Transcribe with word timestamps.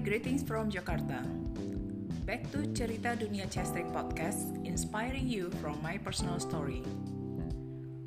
greetings 0.00 0.40
from 0.40 0.72
Jakarta. 0.72 1.20
Back 2.24 2.48
to 2.56 2.64
Cerita 2.72 3.12
Dunia 3.20 3.44
Chestring 3.52 3.92
podcast, 3.92 4.56
inspiring 4.64 5.28
you 5.28 5.52
from 5.60 5.76
my 5.84 6.00
personal 6.00 6.40
story. 6.40 6.80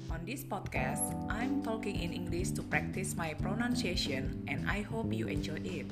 On 0.09 0.17
this 0.25 0.41
podcast, 0.41 1.05
I'm 1.29 1.61
talking 1.61 2.01
in 2.01 2.17
English 2.17 2.57
to 2.57 2.65
practice 2.65 3.13
my 3.13 3.37
pronunciation, 3.37 4.41
and 4.49 4.65
I 4.65 4.81
hope 4.81 5.13
you 5.13 5.29
enjoy 5.29 5.61
it. 5.61 5.85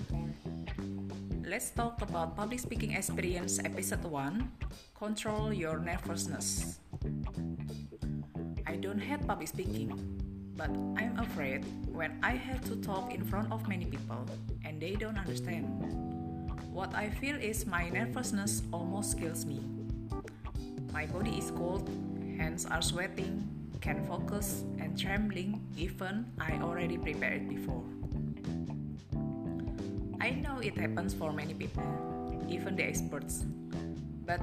Let's 1.46 1.70
talk 1.70 2.02
about 2.02 2.34
public 2.34 2.58
speaking 2.58 2.98
experience 2.98 3.62
episode 3.62 4.10
1 4.10 4.42
Control 4.98 5.54
Your 5.54 5.78
Nervousness. 5.78 6.82
I 8.66 8.74
don't 8.82 8.98
hate 8.98 9.22
public 9.30 9.54
speaking, 9.54 9.94
but 10.58 10.74
I'm 10.98 11.14
afraid 11.22 11.62
when 11.94 12.18
I 12.26 12.34
have 12.34 12.66
to 12.74 12.76
talk 12.82 13.14
in 13.14 13.22
front 13.22 13.54
of 13.54 13.70
many 13.70 13.86
people 13.86 14.26
and 14.78 14.82
they 14.86 14.96
don't 14.96 15.18
understand. 15.18 15.66
What 16.72 16.94
I 16.94 17.10
feel 17.10 17.36
is 17.36 17.66
my 17.66 17.90
nervousness 17.90 18.62
almost 18.72 19.18
kills 19.18 19.46
me. 19.46 19.66
My 20.94 21.08
body 21.08 21.38
is 21.42 21.50
cold, 21.50 21.90
hands 22.38 22.66
are 22.70 22.82
sweating, 22.82 23.50
can 23.82 24.06
focus 24.06 24.66
and 24.78 24.94
trembling 24.94 25.66
even 25.78 26.30
I 26.38 26.62
already 26.62 26.98
prepared 26.98 27.50
before. 27.50 27.82
I 30.22 30.30
know 30.38 30.60
it 30.60 30.78
happens 30.78 31.14
for 31.14 31.34
many 31.34 31.56
people, 31.56 31.82
even 32.48 32.76
the 32.76 32.86
experts. 32.86 33.46
But 34.26 34.42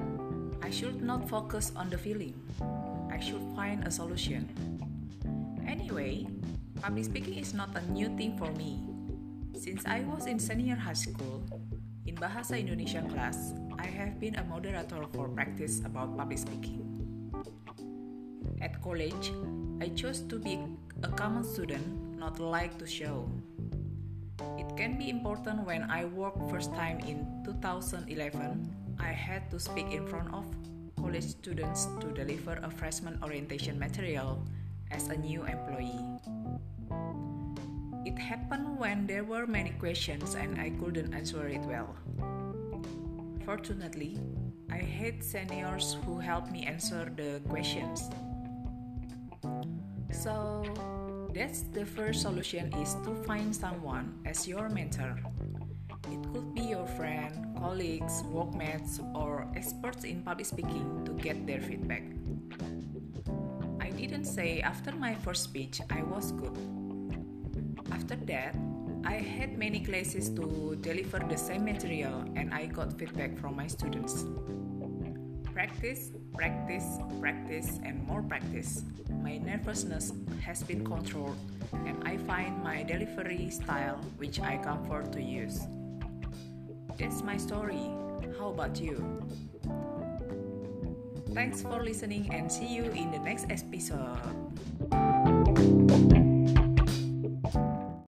I 0.62 0.70
should 0.70 1.02
not 1.02 1.28
focus 1.28 1.70
on 1.76 1.90
the 1.90 1.98
feeling. 1.98 2.34
I 3.06 3.20
should 3.20 3.42
find 3.54 3.86
a 3.86 3.90
solution. 3.90 4.50
Anyway, 5.62 6.26
public 6.82 7.04
speaking 7.04 7.34
is 7.34 7.54
not 7.54 7.70
a 7.76 7.82
new 7.92 8.08
thing 8.16 8.36
for 8.38 8.50
me. 8.58 8.93
Since 9.64 9.88
I 9.88 10.04
was 10.04 10.26
in 10.28 10.36
senior 10.36 10.76
high 10.76 10.92
school, 10.92 11.40
in 12.04 12.20
Bahasa 12.20 12.60
Indonesia 12.60 13.00
class, 13.08 13.56
I 13.80 13.88
have 13.88 14.20
been 14.20 14.36
a 14.36 14.44
moderator 14.44 15.00
for 15.16 15.24
practice 15.32 15.80
about 15.88 16.12
public 16.20 16.36
speaking. 16.36 16.84
At 18.60 18.76
college, 18.84 19.32
I 19.80 19.88
chose 19.96 20.20
to 20.28 20.36
be 20.36 20.60
a 21.00 21.08
common 21.08 21.48
student, 21.48 21.80
not 22.20 22.36
like 22.36 22.76
to 22.76 22.84
show. 22.84 23.24
It 24.60 24.68
can 24.76 25.00
be 25.00 25.08
important 25.08 25.64
when 25.64 25.88
I 25.88 26.12
worked 26.12 26.44
first 26.52 26.68
time 26.76 27.00
in 27.00 27.24
2011. 27.48 28.04
I 29.00 29.16
had 29.16 29.48
to 29.48 29.56
speak 29.56 29.88
in 29.96 30.04
front 30.04 30.28
of 30.36 30.44
college 31.00 31.40
students 31.40 31.88
to 32.04 32.12
deliver 32.12 32.60
a 32.60 32.68
freshman 32.68 33.16
orientation 33.24 33.80
material 33.80 34.44
as 34.92 35.08
a 35.08 35.16
new 35.16 35.48
employee. 35.48 36.04
It 38.14 38.20
happened 38.20 38.78
when 38.78 39.08
there 39.08 39.24
were 39.24 39.44
many 39.44 39.70
questions 39.70 40.36
and 40.36 40.60
I 40.60 40.70
couldn't 40.70 41.12
answer 41.12 41.48
it 41.48 41.62
well. 41.62 41.96
Fortunately, 43.44 44.20
I 44.70 44.78
had 44.78 45.22
seniors 45.22 45.96
who 46.06 46.20
helped 46.20 46.52
me 46.52 46.64
answer 46.64 47.10
the 47.10 47.42
questions. 47.48 48.08
So, 50.12 50.62
that's 51.34 51.62
the 51.74 51.84
first 51.84 52.22
solution 52.22 52.72
is 52.74 52.94
to 53.02 53.14
find 53.26 53.50
someone 53.50 54.14
as 54.24 54.46
your 54.46 54.68
mentor. 54.68 55.18
It 56.06 56.22
could 56.32 56.54
be 56.54 56.70
your 56.70 56.86
friend, 56.86 57.58
colleagues, 57.58 58.22
workmates, 58.30 59.00
or 59.12 59.48
experts 59.56 60.04
in 60.04 60.22
public 60.22 60.46
speaking 60.46 61.02
to 61.04 61.12
get 61.14 61.46
their 61.48 61.60
feedback 61.60 62.04
I 63.80 63.90
didn't 63.90 64.24
say 64.24 64.60
after 64.60 64.92
my 64.92 65.14
first 65.16 65.42
speech 65.42 65.80
I 65.90 66.02
was 66.04 66.30
good. 66.32 66.83
After 67.94 68.16
that, 68.26 68.56
I 69.04 69.22
had 69.22 69.56
many 69.56 69.78
classes 69.78 70.28
to 70.30 70.76
deliver 70.80 71.20
the 71.20 71.38
same 71.38 71.64
material 71.64 72.24
and 72.34 72.52
I 72.52 72.66
got 72.66 72.98
feedback 72.98 73.38
from 73.38 73.54
my 73.54 73.68
students. 73.68 74.24
Practice, 75.54 76.10
practice, 76.34 76.98
practice, 77.20 77.78
and 77.84 78.04
more 78.04 78.20
practice. 78.22 78.82
My 79.22 79.38
nervousness 79.38 80.12
has 80.42 80.64
been 80.64 80.84
controlled 80.84 81.38
and 81.86 82.02
I 82.02 82.16
find 82.26 82.60
my 82.64 82.82
delivery 82.82 83.48
style 83.50 84.00
which 84.18 84.40
I 84.40 84.58
comfort 84.58 85.12
to 85.12 85.22
use. 85.22 85.60
That's 86.98 87.22
my 87.22 87.36
story. 87.36 87.86
How 88.38 88.48
about 88.50 88.80
you? 88.80 88.98
Thanks 91.32 91.62
for 91.62 91.82
listening 91.82 92.34
and 92.34 92.50
see 92.50 92.66
you 92.66 92.90
in 92.90 93.12
the 93.12 93.20
next 93.22 93.46
episode. 93.50 94.34